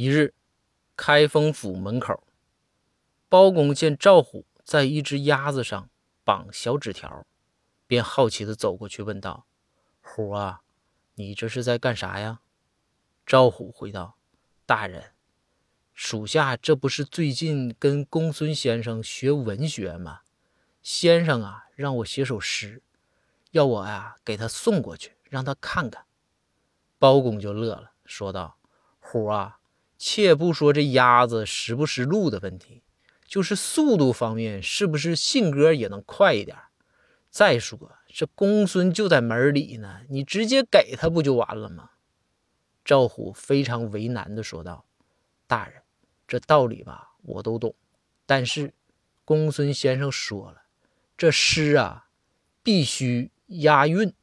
[0.00, 0.32] 一日，
[0.94, 2.22] 开封府门口，
[3.28, 5.90] 包公见赵虎在一只鸭子上
[6.22, 7.26] 绑小纸条，
[7.88, 9.44] 便好奇的走过去问道
[10.00, 10.60] ：“虎啊，
[11.16, 12.38] 你这是在干啥呀？”
[13.26, 14.16] 赵虎回道
[14.64, 15.14] ：“大人，
[15.94, 20.20] 属下这不是最近跟公孙先生学文学吗？
[20.80, 22.84] 先生啊，让我写首诗，
[23.50, 26.06] 要我呀给他送过去，让他看看。”
[27.00, 28.60] 包公就乐了，说道
[29.00, 29.57] ：“虎啊，
[29.98, 32.82] 且不说这鸭子识不识路的问题，
[33.26, 36.56] 就是速度方面，是不是信鸽也能快一点？
[37.30, 41.90] 再说这公孙就在门里呢，你直接给他不就完了吗？”
[42.84, 44.86] 赵虎非常为难的说道
[45.46, 45.82] ：“大人，
[46.26, 47.74] 这道理吧，我都懂。
[48.24, 48.72] 但是，
[49.24, 50.62] 公孙先生说了，
[51.16, 52.06] 这诗啊，
[52.62, 54.14] 必须押韵。